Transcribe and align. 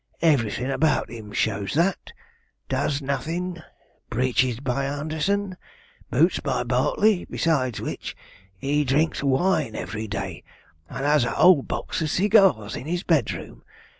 Everything 0.23 0.71
about 0.71 1.11
him 1.11 1.31
shows 1.31 1.75
that. 1.75 2.11
Does 2.67 3.03
nothing 3.03 3.61
breeches 4.09 4.59
by 4.59 4.85
Anderson 4.85 5.57
boots 6.09 6.39
by 6.39 6.63
Bartley; 6.63 7.25
besides 7.29 7.79
which, 7.79 8.15
he 8.57 8.83
drinks 8.83 9.21
wine 9.21 9.75
every 9.75 10.07
day, 10.07 10.43
and 10.89 11.05
has 11.05 11.23
a 11.23 11.29
whole 11.29 11.61
box 11.61 12.01
of 12.01 12.09
cigars 12.09 12.75
in 12.75 12.87
his 12.87 13.03
bedroom. 13.03 13.61